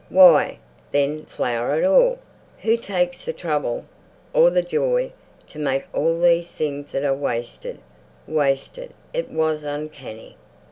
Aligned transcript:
Why, 0.09 0.57
then, 0.91 1.25
flower 1.25 1.73
at 1.75 1.83
all? 1.83 2.17
Who 2.63 2.75
takes 2.75 3.23
the 3.23 3.33
trouble—or 3.33 4.49
the 4.49 4.63
joy—to 4.63 5.59
make 5.59 5.83
all 5.93 6.19
these 6.19 6.51
things 6.53 6.91
that 6.93 7.03
are 7.05 7.13
wasted, 7.13 7.77
wasted.... 8.25 8.95
It 9.13 9.29
was 9.29 9.61
uncanny. 9.61 10.37